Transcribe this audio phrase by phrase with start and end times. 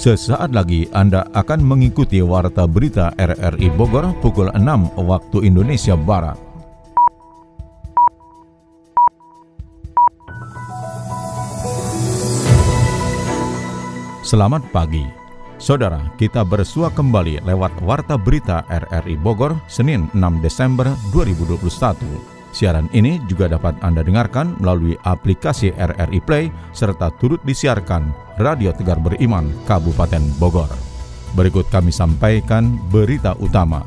[0.00, 6.40] Sesaat lagi Anda akan mengikuti Warta Berita RRI Bogor pukul 6 waktu Indonesia Barat.
[14.24, 15.04] Selamat pagi.
[15.60, 22.39] Saudara, kita bersua kembali lewat Warta Berita RRI Bogor, Senin 6 Desember 2021.
[22.50, 26.44] Siaran ini juga dapat Anda dengarkan melalui aplikasi RRI Play
[26.74, 28.10] serta turut disiarkan
[28.42, 30.70] Radio Tegar Beriman Kabupaten Bogor.
[31.38, 33.86] Berikut kami sampaikan berita utama.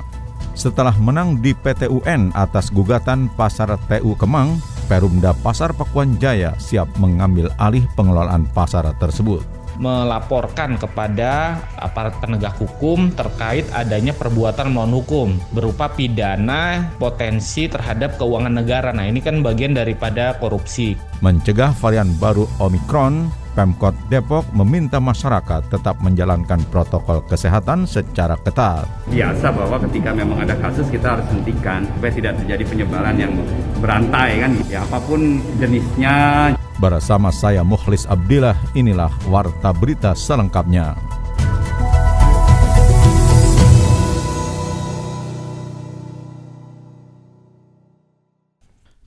[0.55, 7.51] Setelah menang di PTUN atas gugatan Pasar TU Kemang, Perumda Pasar Pakuan Jaya siap mengambil
[7.57, 15.89] alih pengelolaan pasar tersebut melaporkan kepada aparat penegak hukum terkait adanya perbuatan melawan hukum berupa
[15.89, 18.93] pidana potensi terhadap keuangan negara.
[18.93, 20.97] Nah, ini kan bagian daripada korupsi.
[21.21, 28.89] Mencegah varian baru Omikron, Pemkot Depok meminta masyarakat tetap menjalankan protokol kesehatan secara ketat.
[29.05, 33.33] Biasa bahwa ketika memang ada kasus kita harus hentikan supaya tidak terjadi penyebaran yang
[33.77, 34.51] berantai kan.
[34.73, 36.57] Ya apa pun jenisnya.
[36.81, 40.97] Bersama saya Mukhlis Abdillah, inilah Warta Berita selengkapnya.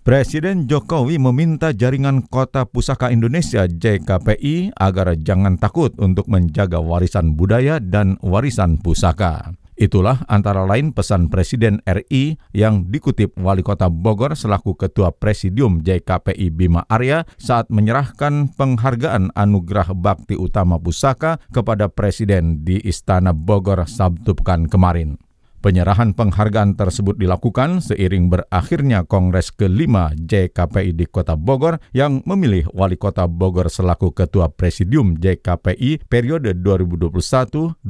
[0.07, 7.83] Presiden Jokowi meminta jaringan Kota Pusaka Indonesia JKPI agar jangan takut untuk menjaga warisan budaya
[7.83, 9.51] dan warisan pusaka.
[9.75, 16.55] Itulah antara lain pesan Presiden RI yang dikutip Wali Kota Bogor selaku Ketua Presidium JKPI
[16.55, 24.39] Bima Arya saat menyerahkan penghargaan Anugerah Bakti Utama Pusaka kepada Presiden di Istana Bogor Sabtu
[24.39, 25.25] pekan kemarin.
[25.67, 32.95] Penyerahan penghargaan tersebut dilakukan seiring berakhirnya Kongres kelima JKPI di Kota Bogor yang memilih Wali
[32.95, 37.83] Kota Bogor selaku Ketua Presidium JKPI periode 2021-2024.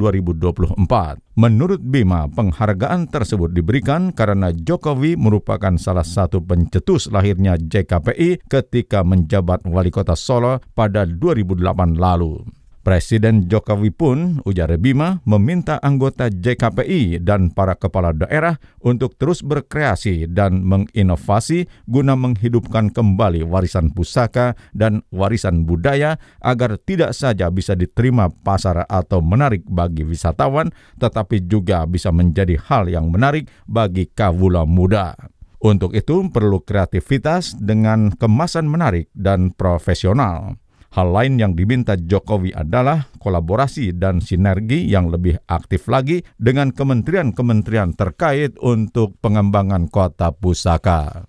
[1.37, 9.69] Menurut Bima, penghargaan tersebut diberikan karena Jokowi merupakan salah satu pencetus lahirnya JKPI ketika menjabat
[9.69, 11.61] Wali Kota Solo pada 2008
[11.93, 12.41] lalu.
[12.87, 20.31] Presiden Jokowi pun, ujar Bima, meminta anggota JKPI dan para kepala daerah untuk terus berkreasi
[20.31, 28.31] dan menginovasi guna menghidupkan kembali warisan pusaka dan warisan budaya agar tidak saja bisa diterima
[28.31, 30.71] pasar atau menarik bagi wisatawan,
[31.03, 35.19] tetapi juga bisa menjadi hal yang menarik bagi kawula muda.
[35.59, 40.55] Untuk itu perlu kreativitas dengan kemasan menarik dan profesional.
[40.95, 47.97] Hal lain yang diminta Jokowi adalah kolaborasi dan sinergi yang lebih aktif lagi dengan kementerian-kementerian
[47.99, 51.27] terkait untuk pengembangan kota pusaka.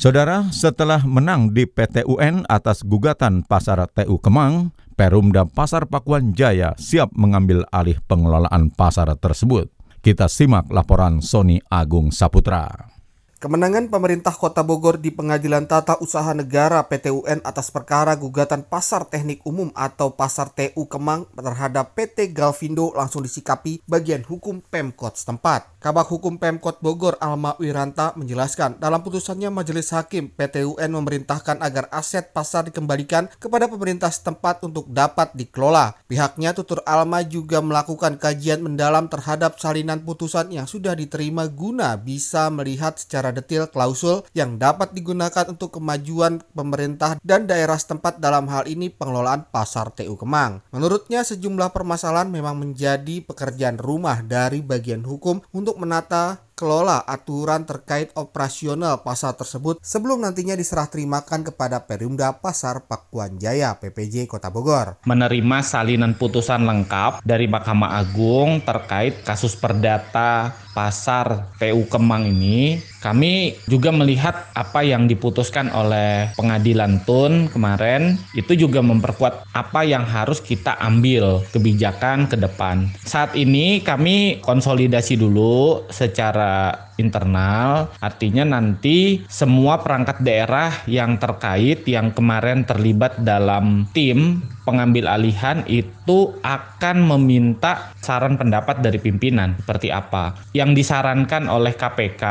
[0.00, 6.72] Saudara, setelah menang di PT UN atas gugatan Pasar TU Kemang, Perumda Pasar Pakuan Jaya
[6.80, 9.68] siap mengambil alih pengelolaan pasar tersebut.
[10.00, 12.99] Kita simak laporan Sony Agung Saputra.
[13.40, 19.40] Kemenangan pemerintah Kota Bogor di Pengadilan Tata Usaha Negara PTUN atas perkara gugatan Pasar Teknik
[19.48, 25.72] Umum atau Pasar TU Kemang terhadap PT Galvindo langsung disikapi bagian hukum Pemkot setempat.
[25.80, 32.36] Kabak Hukum Pemkot Bogor Alma Wiranta menjelaskan dalam putusannya Majelis Hakim PTUN memerintahkan agar aset
[32.36, 35.96] pasar dikembalikan kepada pemerintah setempat untuk dapat dikelola.
[36.04, 42.52] Pihaknya tutur Alma juga melakukan kajian mendalam terhadap salinan putusan yang sudah diterima guna bisa
[42.52, 48.50] melihat secara secara detail klausul yang dapat digunakan untuk kemajuan pemerintah dan daerah setempat dalam
[48.50, 50.66] hal ini pengelolaan pasar TU Kemang.
[50.74, 58.12] Menurutnya sejumlah permasalahan memang menjadi pekerjaan rumah dari bagian hukum untuk menata kelola aturan terkait
[58.20, 65.00] operasional pasar tersebut sebelum nantinya diserah terimakan kepada Perumda Pasar Pakuan Jaya PPJ Kota Bogor.
[65.08, 73.56] Menerima salinan putusan lengkap dari Mahkamah Agung terkait kasus perdata pasar PU Kemang ini, kami
[73.64, 80.38] juga melihat apa yang diputuskan oleh pengadilan Tun kemarin itu juga memperkuat apa yang harus
[80.38, 82.92] kita ambil kebijakan ke depan.
[83.02, 92.12] Saat ini kami konsolidasi dulu secara internal, artinya nanti semua perangkat daerah yang terkait yang
[92.12, 100.36] kemarin terlibat dalam tim pengambil alihan itu akan meminta saran pendapat dari pimpinan seperti apa.
[100.52, 102.24] Yang disarankan oleh KPK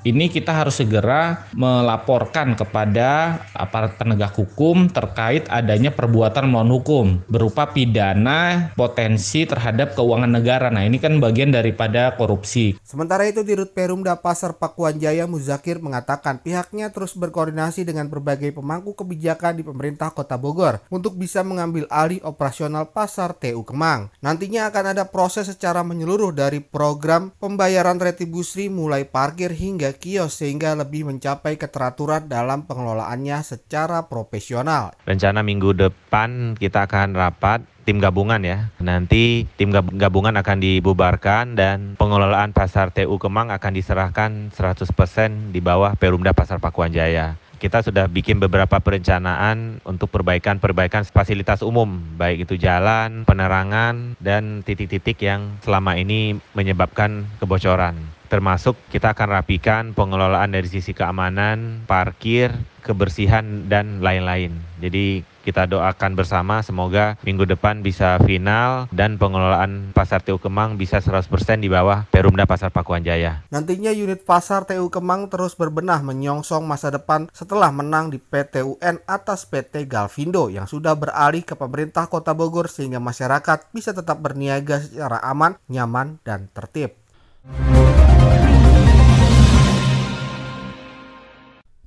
[0.00, 7.68] ini kita harus segera melaporkan kepada aparat penegak hukum terkait adanya perbuatan melawan hukum berupa
[7.68, 10.72] pidana potensi terhadap keuangan negara.
[10.72, 12.80] Nah, ini kan bagian daripada korupsi.
[12.80, 18.56] Sementara itu di Rut Perumda Pasar Pakuan Jaya Muzakir mengatakan pihaknya terus berkoordinasi dengan berbagai
[18.56, 24.08] pemangku kebijakan di pemerintah Kota Bogor untuk bisa mengambil alih operasional pasar TU Kemang.
[24.24, 30.74] Nantinya akan ada proses secara menyeluruh dari program pembayaran retribusi mulai parkir hingga kios sehingga
[30.78, 34.94] lebih mencapai keteraturan dalam pengelolaannya secara profesional.
[35.06, 38.70] Rencana minggu depan kita akan rapat tim gabungan ya.
[38.78, 45.98] Nanti tim gabungan akan dibubarkan dan pengelolaan pasar TU Kemang akan diserahkan 100% di bawah
[45.98, 52.56] Perumda Pasar Pakuan Jaya kita sudah bikin beberapa perencanaan untuk perbaikan-perbaikan fasilitas umum, baik itu
[52.56, 60.70] jalan, penerangan, dan titik-titik yang selama ini menyebabkan kebocoran termasuk kita akan rapikan pengelolaan dari
[60.70, 62.54] sisi keamanan, parkir,
[62.86, 64.54] kebersihan dan lain-lain.
[64.80, 71.00] Jadi kita doakan bersama semoga minggu depan bisa final dan pengelolaan Pasar TU Kemang bisa
[71.00, 71.26] 100%
[71.58, 73.42] di bawah Perumda Pasar Pakuan Jaya.
[73.48, 79.48] Nantinya unit Pasar TU Kemang terus berbenah menyongsong masa depan setelah menang di PTUN atas
[79.48, 85.18] PT Galvindo yang sudah beralih ke pemerintah Kota Bogor sehingga masyarakat bisa tetap berniaga secara
[85.24, 87.00] aman, nyaman, dan tertib.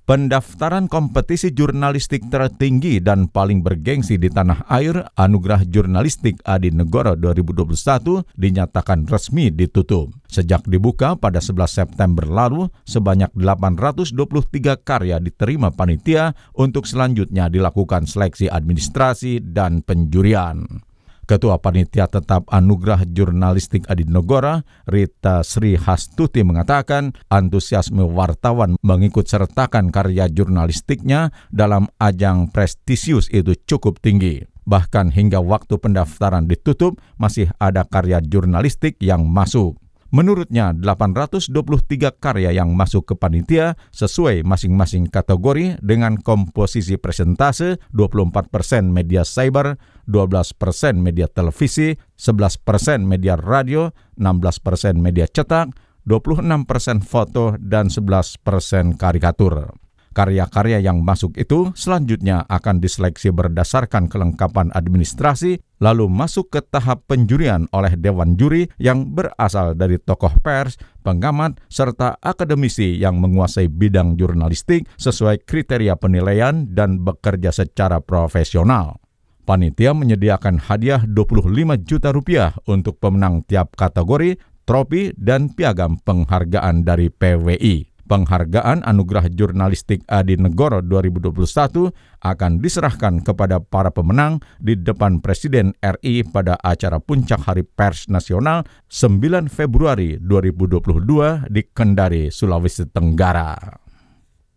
[0.04, 8.36] Pendaftaran kompetisi jurnalistik tertinggi dan paling bergengsi di tanah air, Anugerah Jurnalistik Adi Negoro 2021
[8.36, 10.12] dinyatakan resmi ditutup.
[10.28, 18.52] Sejak dibuka pada 11 September lalu, sebanyak 823 karya diterima panitia untuk selanjutnya dilakukan seleksi
[18.52, 20.83] administrasi dan penjurian.
[21.24, 30.28] Ketua Panitia Tetap Anugerah Jurnalistik Adinegora, Rita Sri Hastuti mengatakan antusiasme wartawan mengikut sertakan karya
[30.28, 34.44] jurnalistiknya dalam ajang prestisius itu cukup tinggi.
[34.64, 39.83] Bahkan hingga waktu pendaftaran ditutup, masih ada karya jurnalistik yang masuk.
[40.14, 49.26] Menurutnya, 823 karya yang masuk ke panitia sesuai masing-masing kategori dengan komposisi presentase 24% media
[49.26, 53.90] cyber, 12% media televisi, 11% media radio,
[54.22, 55.74] 16% media cetak,
[56.06, 59.74] 26% foto, dan 11% karikatur.
[60.14, 67.66] Karya-karya yang masuk itu selanjutnya akan diseleksi berdasarkan kelengkapan administrasi, lalu masuk ke tahap penjurian
[67.74, 74.86] oleh Dewan Juri yang berasal dari tokoh pers, pengamat, serta akademisi yang menguasai bidang jurnalistik
[75.02, 79.02] sesuai kriteria penilaian dan bekerja secara profesional.
[79.44, 81.52] Panitia menyediakan hadiah 25
[81.84, 87.93] juta rupiah untuk pemenang tiap kategori, trofi, dan piagam penghargaan dari PWI.
[88.14, 91.90] Penghargaan Anugerah Jurnalistik Adi Negoro 2021
[92.22, 98.70] akan diserahkan kepada para pemenang di depan Presiden RI pada acara Puncak Hari Pers Nasional
[98.86, 103.82] 9 Februari 2022 di Kendari, Sulawesi Tenggara.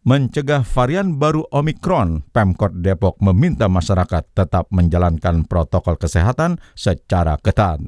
[0.04, 7.80] Mencegah varian baru Omikron, Pemkot Depok meminta masyarakat tetap menjalankan protokol kesehatan secara ketat.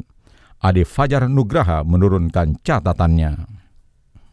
[0.65, 3.58] Adi Fajar Nugraha menurunkan catatannya.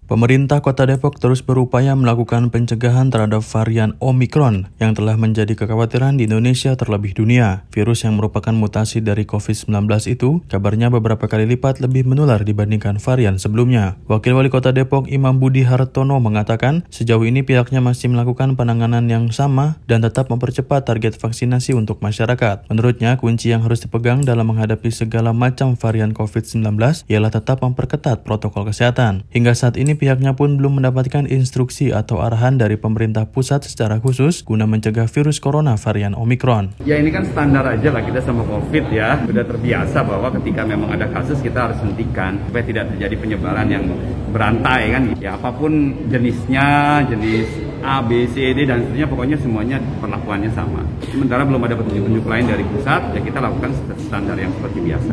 [0.05, 6.29] Pemerintah Kota Depok terus berupaya melakukan pencegahan terhadap varian Omicron yang telah menjadi kekhawatiran di
[6.29, 7.65] Indonesia terlebih dunia.
[7.73, 9.73] Virus yang merupakan mutasi dari COVID-19
[10.05, 13.97] itu kabarnya beberapa kali lipat lebih menular dibandingkan varian sebelumnya.
[14.05, 19.33] Wakil Wali Kota Depok Imam Budi Hartono mengatakan sejauh ini pihaknya masih melakukan penanganan yang
[19.33, 22.69] sama dan tetap mempercepat target vaksinasi untuk masyarakat.
[22.69, 26.61] Menurutnya, kunci yang harus dipegang dalam menghadapi segala macam varian COVID-19
[27.09, 29.25] ialah tetap memperketat protokol kesehatan.
[29.33, 34.45] Hingga saat ini pihaknya pun belum mendapatkan instruksi atau arahan dari pemerintah pusat secara khusus
[34.45, 36.77] guna mencegah virus corona varian Omicron.
[36.83, 39.19] Ya ini kan standar aja lah kita sama COVID ya.
[39.25, 43.83] Sudah terbiasa bahwa ketika memang ada kasus kita harus hentikan supaya tidak terjadi penyebaran yang
[44.29, 45.03] berantai kan.
[45.17, 47.47] Ya apa pun jenisnya, jenis
[47.85, 50.81] A, B, C, D dan seterusnya pokoknya semuanya perlakuannya sama.
[51.05, 53.71] Sementara belum ada petunjuk-petunjuk lain dari pusat, ya kita lakukan
[54.09, 55.11] standar yang seperti biasa.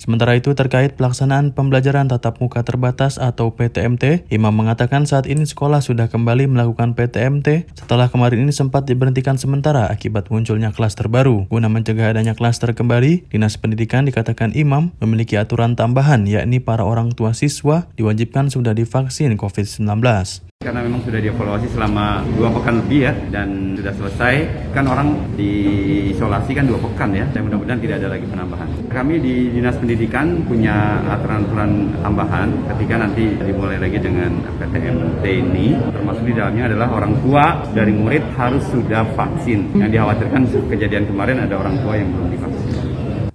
[0.00, 5.84] Sementara itu terkait pelaksanaan pembelajaran tatap muka terbatas atau PTMT, Imam mengatakan saat ini sekolah
[5.84, 11.44] sudah kembali melakukan PTMT setelah kemarin ini sempat diberhentikan sementara akibat munculnya klaster baru.
[11.52, 17.12] Guna mencegah adanya klaster kembali, Dinas Pendidikan dikatakan Imam memiliki aturan tambahan yakni para orang
[17.12, 20.49] tua siswa diwajibkan sudah divaksin COVID-19.
[20.60, 24.34] Karena memang sudah dievaluasi selama dua pekan lebih ya dan sudah selesai.
[24.76, 27.24] Kan orang diisolasi kan dua pekan ya.
[27.32, 28.68] Dan mudah-mudahan tidak ada lagi penambahan.
[28.92, 35.80] Kami di Dinas Pendidikan punya aturan-aturan tambahan ketika nanti dimulai lagi dengan PTMT ini.
[35.96, 39.80] Termasuk di dalamnya adalah orang tua dari murid harus sudah vaksin.
[39.80, 40.42] Yang dikhawatirkan
[40.76, 42.49] kejadian kemarin ada orang tua yang belum divaksin.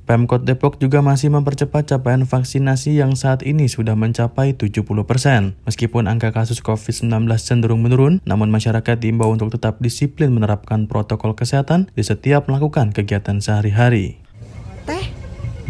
[0.06, 4.86] Pemkot Depok juga masih mempercepat capaian vaksinasi yang saat ini sudah mencapai 70%.
[5.66, 11.90] Meskipun angka kasus COVID-19 cenderung menurun, namun masyarakat diimbau untuk tetap disiplin menerapkan protokol kesehatan
[11.98, 14.22] di setiap melakukan kegiatan sehari-hari.
[14.86, 15.10] Teh,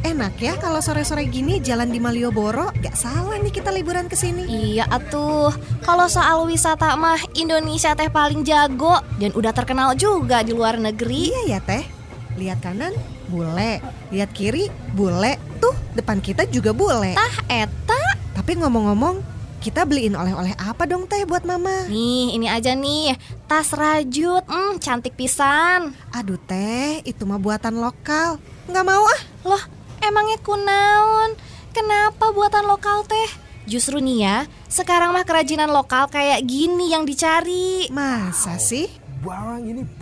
[0.04, 2.76] enak ya kalau sore-sore gini jalan di Malioboro.
[2.84, 4.76] Gak salah nih kita liburan ke sini.
[4.76, 5.56] Iya atuh,
[5.88, 11.32] kalau soal wisata mah Indonesia teh paling jago dan udah terkenal juga di luar negeri.
[11.32, 11.88] Iya ya teh,
[12.36, 13.82] lihat kanan bule,
[14.14, 17.14] lihat kiri bule, tuh depan kita juga bule.
[17.14, 18.04] Tah eta.
[18.36, 19.24] Tapi ngomong-ngomong,
[19.66, 21.90] kita beliin oleh-oleh apa dong teh buat mama?
[21.90, 23.18] Nih, ini aja nih,
[23.50, 25.98] tas rajut, hmm, cantik pisan.
[26.14, 28.38] Aduh teh, itu mah buatan lokal.
[28.70, 29.22] Nggak mau ah.
[29.42, 29.64] Loh,
[30.06, 31.34] emangnya kunaon?
[31.74, 33.30] Kenapa buatan lokal teh?
[33.66, 34.38] Justru nih ya,
[34.70, 37.90] sekarang mah kerajinan lokal kayak gini yang dicari.
[37.90, 39.05] Masa sih?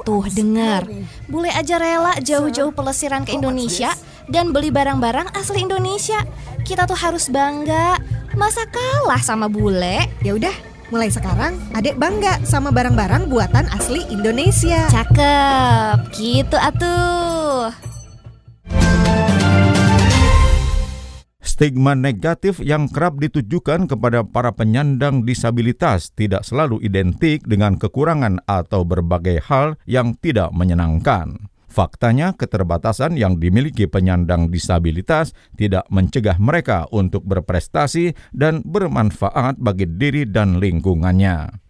[0.04, 0.84] Tuh dengar,
[1.32, 3.96] bule aja rela jauh-jauh pelesiran ke Indonesia
[4.28, 6.20] dan beli barang-barang asli Indonesia.
[6.68, 7.96] Kita tuh harus bangga.
[8.36, 10.04] Masa kalah sama bule?
[10.26, 10.52] Ya udah,
[10.92, 14.90] mulai sekarang adek bangga sama barang-barang buatan asli Indonesia.
[14.92, 17.93] Cakep, gitu atuh.
[21.54, 28.82] Stigma negatif yang kerap ditujukan kepada para penyandang disabilitas tidak selalu identik dengan kekurangan atau
[28.82, 31.46] berbagai hal yang tidak menyenangkan.
[31.70, 40.26] Faktanya, keterbatasan yang dimiliki penyandang disabilitas tidak mencegah mereka untuk berprestasi dan bermanfaat bagi diri
[40.26, 41.63] dan lingkungannya.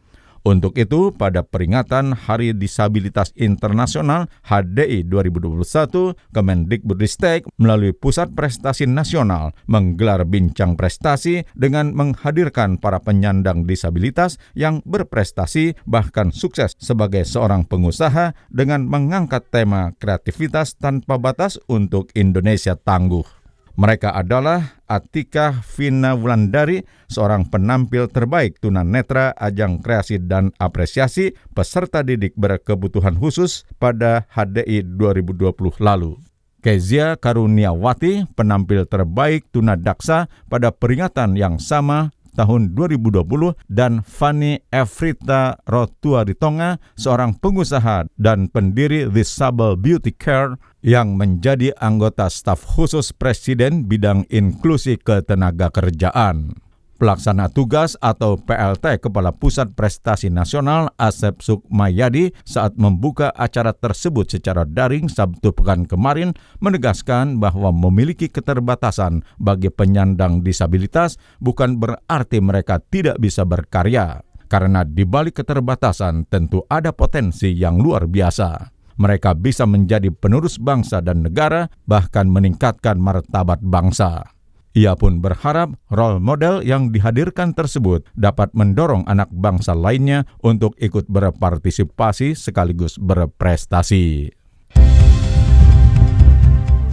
[0.43, 10.27] Untuk itu, pada peringatan Hari Disabilitas Internasional HDI 2021, Kemendikbudristek melalui Pusat Prestasi Nasional menggelar
[10.27, 18.83] bincang prestasi dengan menghadirkan para penyandang disabilitas yang berprestasi bahkan sukses sebagai seorang pengusaha dengan
[18.83, 23.42] mengangkat tema kreativitas tanpa batas untuk Indonesia tangguh.
[23.73, 32.37] Mereka adalah Atika Vina Wulandari, seorang penampil terbaik tunanetra ajang kreasi dan apresiasi peserta didik
[32.37, 36.21] berkebutuhan khusus pada HDI 2020 lalu.
[36.61, 43.21] Kezia Karuniawati, penampil terbaik tunadaksa pada peringatan yang sama tahun 2020
[43.69, 52.65] dan Fanny Efrita Rotuaritonga, seorang pengusaha dan pendiri Disable Beauty Care yang menjadi anggota staf
[52.75, 56.62] khusus Presiden bidang inklusi ketenaga kerjaan.
[57.03, 64.63] Pelaksana tugas atau PLT Kepala Pusat Prestasi Nasional Asep Sukmayadi saat membuka acara tersebut secara
[64.63, 66.31] daring Sabtu pekan kemarin
[66.63, 74.23] menegaskan bahwa memiliki keterbatasan bagi penyandang disabilitas bukan berarti mereka tidak bisa berkarya.
[74.47, 81.01] Karena di balik keterbatasan tentu ada potensi yang luar biasa mereka bisa menjadi penerus bangsa
[81.01, 84.32] dan negara, bahkan meningkatkan martabat bangsa.
[84.73, 91.05] Ia pun berharap role model yang dihadirkan tersebut dapat mendorong anak bangsa lainnya untuk ikut
[91.05, 94.33] berpartisipasi sekaligus berprestasi.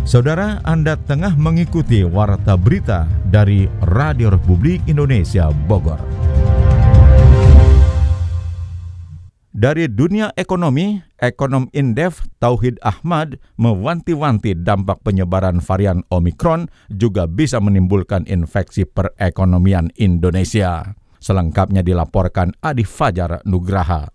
[0.05, 6.03] Saudara, Anda tengah mengikuti Warta Berita dari Radio Republik Indonesia Bogor.
[9.51, 18.31] Dari dunia ekonomi, ekonom Indef Tauhid Ahmad mewanti-wanti dampak penyebaran varian Omikron juga bisa menimbulkan
[18.31, 20.95] infeksi perekonomian Indonesia.
[21.19, 24.15] Selengkapnya dilaporkan Adi Fajar Nugraha.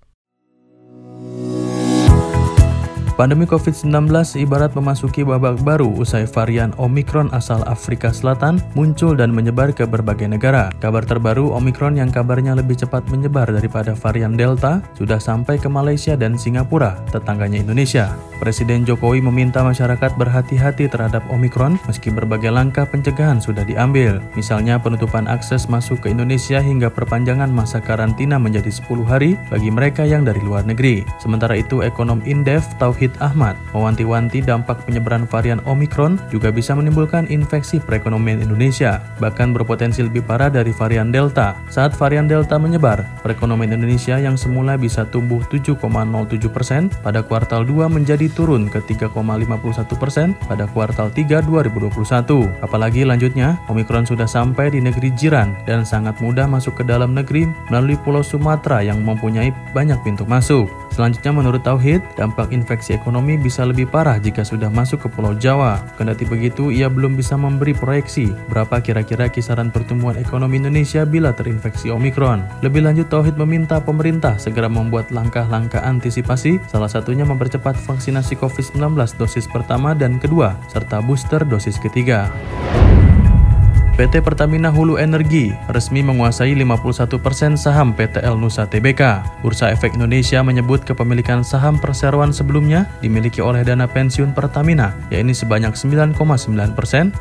[3.15, 4.11] Pandemi COVID-19
[4.43, 10.27] ibarat memasuki babak baru usai varian Omikron asal Afrika Selatan muncul dan menyebar ke berbagai
[10.27, 10.67] negara.
[10.83, 16.19] Kabar terbaru Omikron yang kabarnya lebih cepat menyebar daripada varian Delta sudah sampai ke Malaysia
[16.19, 18.11] dan Singapura, tetangganya Indonesia.
[18.35, 24.19] Presiden Jokowi meminta masyarakat berhati-hati terhadap Omikron meski berbagai langkah pencegahan sudah diambil.
[24.35, 30.03] Misalnya penutupan akses masuk ke Indonesia hingga perpanjangan masa karantina menjadi 10 hari bagi mereka
[30.03, 31.07] yang dari luar negeri.
[31.23, 37.29] Sementara itu ekonom Indef Tauhid Wahid Ahmad mewanti-wanti dampak penyebaran varian Omikron juga bisa menimbulkan
[37.29, 41.53] infeksi perekonomian Indonesia, bahkan berpotensi lebih parah dari varian Delta.
[41.69, 45.77] Saat varian Delta menyebar, perekonomian Indonesia yang semula bisa tumbuh 7,07
[46.49, 49.13] persen pada kuartal 2 menjadi turun ke 3,51
[50.01, 52.65] persen pada kuartal 3 2021.
[52.65, 57.45] Apalagi lanjutnya, Omikron sudah sampai di negeri jiran dan sangat mudah masuk ke dalam negeri
[57.69, 60.65] melalui Pulau Sumatera yang mempunyai banyak pintu masuk.
[60.95, 65.83] Selanjutnya menurut Tauhid, dampak infeksi ekonomi bisa lebih parah jika sudah masuk ke Pulau Jawa.
[65.99, 71.91] Kendati begitu, ia belum bisa memberi proyeksi berapa kira-kira kisaran pertumbuhan ekonomi Indonesia bila terinfeksi
[71.91, 72.47] Omikron.
[72.63, 79.51] Lebih lanjut, Tauhid meminta pemerintah segera membuat langkah-langkah antisipasi, salah satunya mempercepat vaksinasi COVID-19 dosis
[79.51, 82.31] pertama dan kedua, serta booster dosis ketiga.
[83.95, 87.15] PT Pertamina Hulu Energi resmi menguasai 51%
[87.55, 89.23] saham PTL Nusa Tbk.
[89.39, 95.71] Bursa Efek Indonesia menyebut kepemilikan saham perseroan sebelumnya dimiliki oleh dana pensiun Pertamina, yakni sebanyak
[95.79, 96.11] 9,9%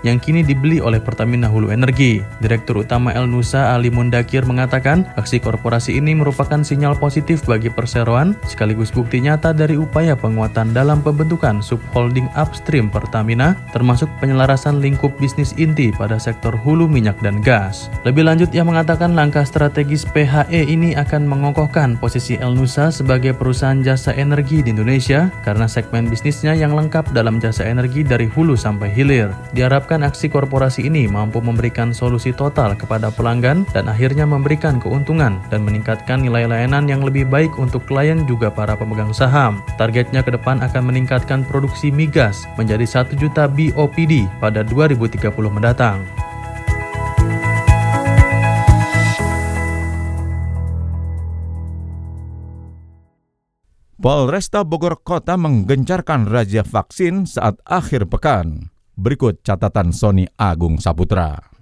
[0.03, 2.27] yang kini dibeli oleh Pertamina Hulu Energi.
[2.43, 8.35] Direktur Utama El Nusa Ali Mundakir mengatakan, aksi korporasi ini merupakan sinyal positif bagi perseroan
[8.51, 15.55] sekaligus bukti nyata dari upaya penguatan dalam pembentukan subholding upstream Pertamina termasuk penyelarasan lingkup bisnis
[15.55, 17.93] inti pada sektor hulu minyak dan gas.
[18.09, 23.85] Lebih lanjut, ia mengatakan langkah strategis PHE ini akan mengokohkan posisi El Nusa sebagai perusahaan
[23.85, 28.89] jasa energi di Indonesia karena segmen bisnisnya yang lengkap dalam jasa energi dari hulu sampai
[28.89, 29.29] hilir.
[29.53, 35.61] Diharapkan aksi korporasi ini mampu memberikan solusi total kepada pelanggan dan akhirnya memberikan keuntungan dan
[35.63, 39.61] meningkatkan nilai layanan yang lebih baik untuk klien juga para pemegang saham.
[39.77, 46.01] Targetnya ke depan akan meningkatkan produksi migas menjadi 1 juta BOPD pada 2030 mendatang.
[54.05, 58.69] Polresta Bogor Kota menggencarkan razia vaksin saat akhir pekan.
[59.01, 61.54] Berikut catatan Sony Agung Saputra.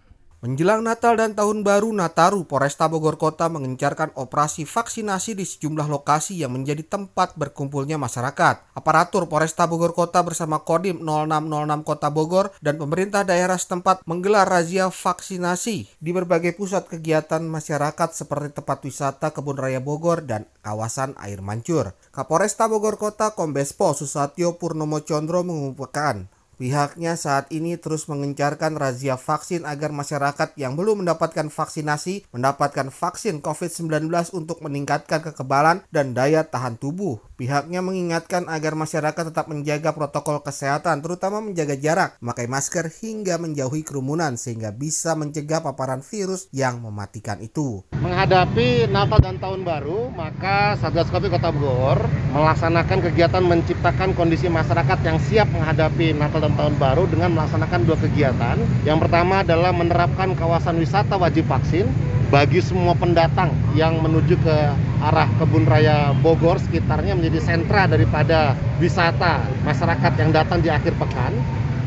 [0.42, 6.42] Menjelang Natal dan Tahun Baru Nataru, Polresta Bogor Kota mengencarkan operasi vaksinasi di sejumlah lokasi
[6.42, 8.74] yang menjadi tempat berkumpulnya masyarakat.
[8.74, 14.90] Aparatur Polresta Bogor Kota bersama Kodim 0606 Kota Bogor dan pemerintah daerah setempat menggelar razia
[14.90, 21.38] vaksinasi di berbagai pusat kegiatan masyarakat seperti tempat wisata Kebun Raya Bogor dan kawasan air
[21.38, 21.94] mancur.
[22.10, 26.26] Kapolresta Bogor Kota Kombes Pol Susatyo Purnomo Condro mengungkapkan
[26.62, 33.42] Pihaknya saat ini terus mengencarkan razia vaksin agar masyarakat yang belum mendapatkan vaksinasi mendapatkan vaksin
[33.42, 37.18] COVID-19 untuk meningkatkan kekebalan dan daya tahan tubuh.
[37.34, 43.82] Pihaknya mengingatkan agar masyarakat tetap menjaga protokol kesehatan, terutama menjaga jarak, memakai masker hingga menjauhi
[43.82, 47.82] kerumunan sehingga bisa mencegah paparan virus yang mematikan itu.
[47.98, 55.02] Menghadapi Natal dan Tahun Baru, maka Satgas Covid Kota Bogor melaksanakan kegiatan menciptakan kondisi masyarakat
[55.02, 58.56] yang siap menghadapi Natal dan tahun baru dengan melaksanakan dua kegiatan.
[58.84, 61.88] Yang pertama adalah menerapkan kawasan wisata wajib vaksin
[62.32, 64.56] bagi semua pendatang yang menuju ke
[65.04, 71.36] arah Kebun Raya Bogor sekitarnya menjadi sentra daripada wisata masyarakat yang datang di akhir pekan.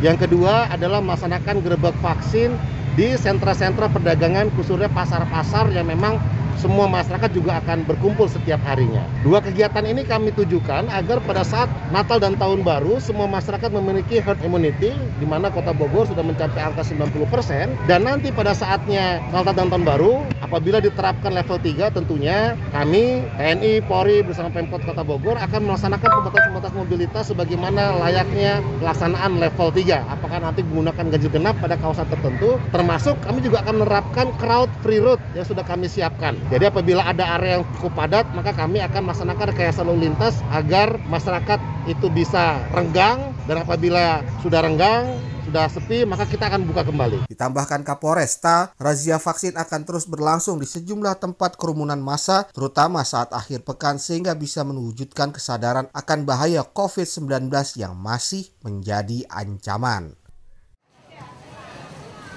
[0.06, 2.54] Yang kedua adalah melaksanakan gerbek vaksin
[2.94, 6.22] di sentra-sentra perdagangan khususnya pasar-pasar yang memang
[6.60, 9.04] semua masyarakat juga akan berkumpul setiap harinya.
[9.22, 14.20] Dua kegiatan ini kami tujukan agar pada saat Natal dan Tahun Baru semua masyarakat memiliki
[14.20, 19.54] herd immunity di mana Kota Bogor sudah mencapai angka 90% dan nanti pada saatnya Natal
[19.56, 25.38] dan Tahun Baru apabila diterapkan level 3 tentunya kami TNI, Polri bersama Pemkot Kota Bogor
[25.38, 30.02] akan melaksanakan pembatas-pembatas mobilitas sebagaimana layaknya pelaksanaan level 3.
[30.12, 35.02] Apakah nanti menggunakan ganjil genap pada kawasan tertentu termasuk kami juga akan menerapkan crowd free
[35.02, 36.38] road yang sudah kami siapkan.
[36.46, 41.02] Jadi apabila ada area yang cukup padat, maka kami akan melaksanakan rekayasa lalu lintas agar
[41.10, 41.58] masyarakat
[41.90, 47.26] itu bisa renggang dan apabila sudah renggang, sudah sepi, maka kita akan buka kembali.
[47.30, 53.66] Ditambahkan Kapolresta, razia vaksin akan terus berlangsung di sejumlah tempat kerumunan massa, terutama saat akhir
[53.66, 60.14] pekan sehingga bisa mewujudkan kesadaran akan bahaya COVID-19 yang masih menjadi ancaman.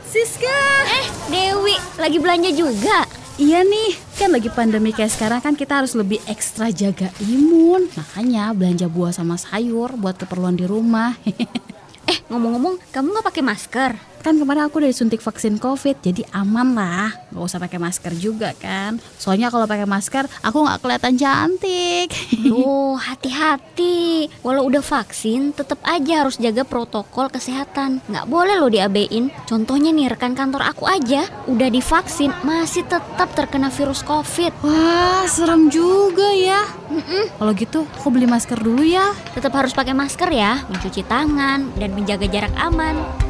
[0.09, 0.61] Siska!
[0.88, 3.17] Eh, Dewi, lagi belanja juga?
[3.38, 7.87] Iya nih, kan lagi pandemi kayak sekarang kan kita harus lebih ekstra jaga imun.
[7.94, 11.14] Makanya belanja buah sama sayur buat keperluan di rumah.
[12.11, 13.90] eh, ngomong-ngomong, kamu nggak pakai masker?
[14.18, 17.11] Kan kemarin aku udah disuntik vaksin covid jadi aman lah.
[17.31, 18.98] Gak usah pakai masker juga kan.
[19.16, 22.09] Soalnya kalau pakai masker aku nggak kelihatan cantik.
[22.59, 24.26] Oh hati-hati.
[24.42, 28.02] Walau udah vaksin tetap aja harus jaga protokol kesehatan.
[28.11, 29.31] Nggak boleh loh diabein.
[29.46, 34.50] Contohnya nih rekan kantor aku aja Udah divaksin masih tetap terkena virus covid.
[34.64, 36.66] Wah serem juga ya.
[36.90, 37.24] Mm -mm.
[37.38, 39.12] Kalau gitu aku beli masker dulu ya.
[39.37, 40.64] Tetap harus pakai masker ya.
[40.66, 43.27] Mencuci tangan dan menjaga jarak aman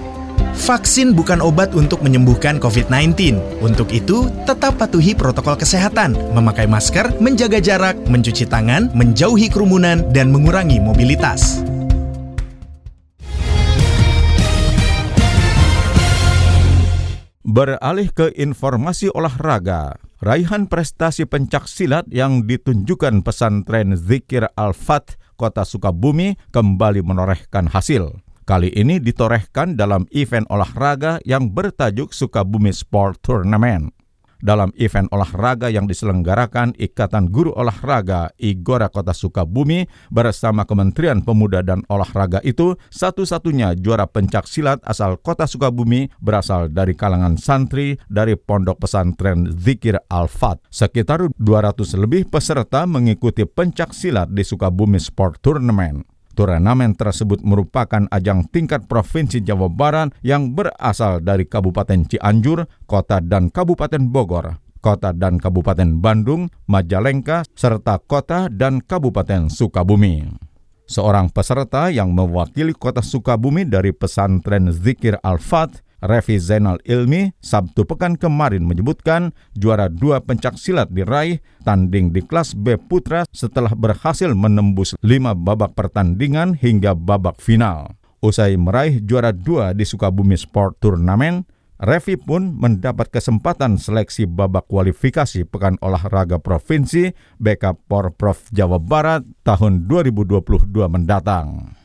[0.59, 3.39] vaksin bukan obat untuk menyembuhkan COVID-19.
[3.63, 10.35] Untuk itu, tetap patuhi protokol kesehatan, memakai masker, menjaga jarak, mencuci tangan, menjauhi kerumunan, dan
[10.35, 11.63] mengurangi mobilitas.
[17.49, 26.37] Beralih ke informasi olahraga, raihan prestasi pencak silat yang ditunjukkan pesantren Zikir Al-Fat, Kota Sukabumi,
[26.53, 28.28] kembali menorehkan hasil.
[28.49, 33.93] Kali ini ditorehkan dalam event olahraga yang bertajuk Sukabumi Sport Tournament
[34.41, 41.83] dalam event olahraga yang diselenggarakan Ikatan Guru Olahraga Igora Kota Sukabumi bersama Kementerian Pemuda dan
[41.91, 48.81] Olahraga itu satu-satunya juara pencak silat asal Kota Sukabumi berasal dari kalangan santri dari Pondok
[48.81, 50.63] Pesantren Zikir Al-Fat.
[50.73, 56.18] Sekitar 200 lebih peserta mengikuti pencak silat di Sukabumi Sport Tournament.
[56.39, 63.51] Turnamen tersebut merupakan ajang tingkat Provinsi Jawa Barat yang berasal dari Kabupaten Cianjur, Kota dan
[63.51, 70.31] Kabupaten Bogor, Kota dan Kabupaten Bandung, Majalengka, serta Kota dan Kabupaten Sukabumi.
[70.87, 78.15] Seorang peserta yang mewakili Kota Sukabumi dari pesantren Zikir Al-Fat Revi Zainal Ilmi Sabtu pekan
[78.15, 84.95] kemarin menyebutkan juara dua pencak silat diraih tanding di kelas B Putra setelah berhasil menembus
[85.03, 87.99] lima babak pertandingan hingga babak final.
[88.19, 91.47] Usai meraih juara dua di Sukabumi Sport Turnamen,
[91.79, 99.87] Revi pun mendapat kesempatan seleksi babak kualifikasi Pekan Olahraga Provinsi BK Porprov Jawa Barat tahun
[99.87, 101.78] 2022 mendatang.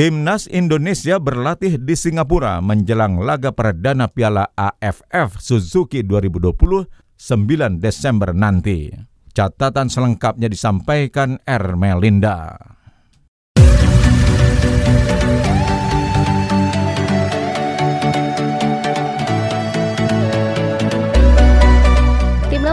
[0.00, 8.88] Timnas Indonesia berlatih di Singapura menjelang laga perdana Piala AFF Suzuki 2020 9 Desember nanti.
[9.36, 12.79] Catatan selengkapnya disampaikan Ermelinda.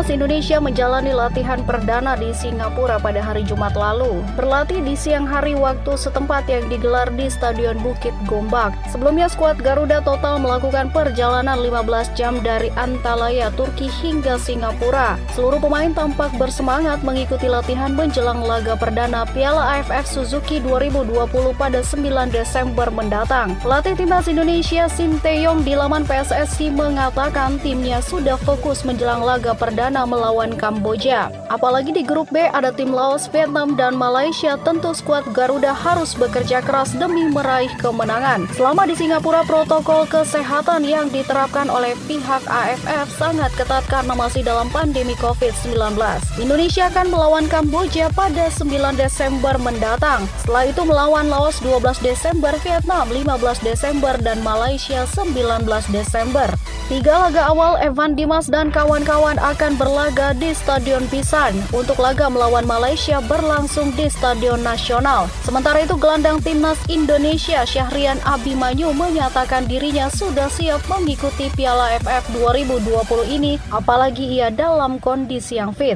[0.07, 4.23] Timnas Indonesia menjalani latihan perdana di Singapura pada hari Jumat lalu.
[4.39, 8.71] Berlatih di siang hari waktu setempat yang digelar di Stadion Bukit Gombak.
[8.87, 15.19] Sebelumnya skuad Garuda total melakukan perjalanan 15 jam dari Antalya, Turki hingga Singapura.
[15.35, 21.27] Seluruh pemain tampak bersemangat mengikuti latihan menjelang laga perdana Piala AFF Suzuki 2020
[21.59, 23.59] pada 9 Desember mendatang.
[23.59, 29.96] Pelatih Timnas Indonesia Sim Taeyong di laman PSSI mengatakan timnya sudah fokus menjelang laga perdana
[30.03, 31.31] melawan Kamboja.
[31.47, 36.59] Apalagi di grup B ada tim Laos, Vietnam, dan Malaysia, tentu skuad Garuda harus bekerja
[36.59, 38.45] keras demi meraih kemenangan.
[38.53, 44.67] Selama di Singapura, protokol kesehatan yang diterapkan oleh pihak AFF sangat ketat karena masih dalam
[44.69, 45.95] pandemi COVID-19.
[46.37, 50.27] Indonesia akan melawan Kamboja pada 9 Desember mendatang.
[50.43, 56.51] Setelah itu melawan Laos 12 Desember, Vietnam 15 Desember, dan Malaysia 19 Desember.
[56.87, 61.55] Tiga laga awal Evan Dimas dan kawan-kawan akan berlaga di Stadion Pisan.
[61.71, 65.31] Untuk laga melawan Malaysia berlangsung di Stadion Nasional.
[65.47, 73.31] Sementara itu gelandang timnas Indonesia Syahrian Abimanyu menyatakan dirinya sudah siap mengikuti Piala FF 2020
[73.31, 75.95] ini apalagi ia dalam kondisi yang fit.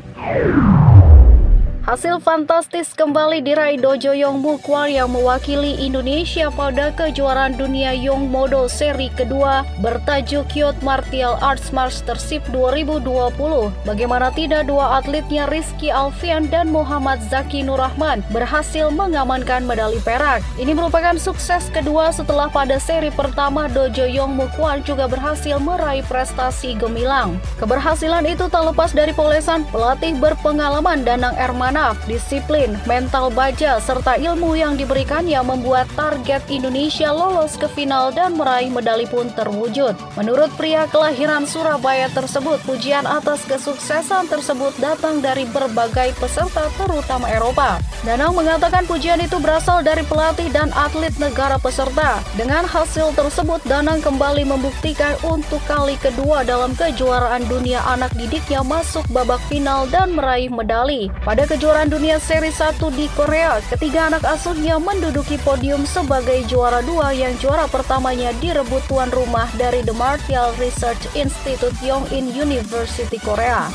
[1.91, 8.71] Hasil fantastis kembali diraih Dojo Yong Mukwar yang mewakili Indonesia pada kejuaraan dunia Yong Modo
[8.71, 13.35] seri kedua bertajuk Youth Martial Arts Mastership 2020.
[13.83, 20.39] Bagaimana tidak dua atletnya Rizky Alfian dan Muhammad Zaki Nurrahman berhasil mengamankan medali perak.
[20.55, 26.71] Ini merupakan sukses kedua setelah pada seri pertama Dojo Yong Mukwar juga berhasil meraih prestasi
[26.79, 27.35] gemilang.
[27.59, 34.53] Keberhasilan itu tak lepas dari polesan pelatih berpengalaman Danang Ermana disiplin, mental baja, serta ilmu
[34.53, 39.97] yang diberikan yang membuat target Indonesia lolos ke final dan meraih medali pun terwujud.
[40.13, 47.81] Menurut pria kelahiran Surabaya tersebut, pujian atas kesuksesan tersebut datang dari berbagai peserta terutama Eropa.
[48.05, 52.21] Danang mengatakan pujian itu berasal dari pelatih dan atlet negara peserta.
[52.37, 59.05] Dengan hasil tersebut, Danang kembali membuktikan untuk kali kedua dalam kejuaraan dunia anak didiknya masuk
[59.13, 61.13] babak final dan meraih medali.
[61.21, 66.83] Pada kejuaraan kejuaraan dunia seri 1 di Korea, ketiga anak asuhnya menduduki podium sebagai juara
[66.83, 73.71] dua yang juara pertamanya direbut tuan rumah dari The Martial Research Institute Yongin University Korea.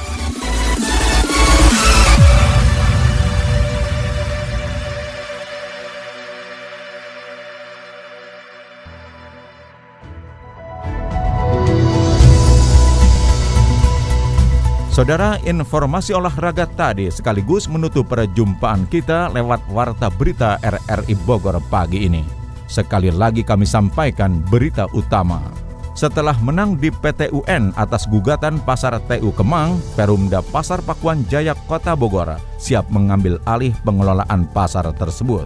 [14.96, 22.24] Saudara, informasi olahraga tadi sekaligus menutup perjumpaan kita lewat Warta Berita RRI Bogor pagi ini.
[22.64, 25.52] Sekali lagi kami sampaikan berita utama.
[25.92, 32.32] Setelah menang di PTUN atas gugatan Pasar TU Kemang, Perumda Pasar Pakuan Jaya Kota Bogor
[32.56, 35.44] siap mengambil alih pengelolaan pasar tersebut.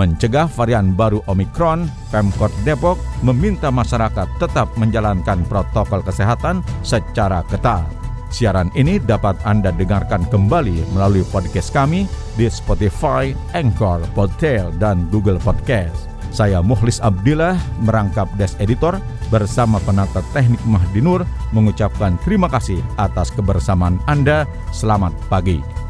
[0.00, 8.05] Mencegah varian baru Omikron, Pemkot Depok meminta masyarakat tetap menjalankan protokol kesehatan secara ketat.
[8.36, 12.04] Siaran ini dapat Anda dengarkan kembali melalui podcast kami
[12.36, 16.12] di Spotify, Anchor, Podtail, dan Google Podcast.
[16.28, 19.00] Saya Muhlis Abdillah merangkap Des Editor
[19.32, 21.24] bersama penata teknik Mahdinur
[21.56, 24.44] mengucapkan terima kasih atas kebersamaan Anda.
[24.68, 25.85] Selamat pagi.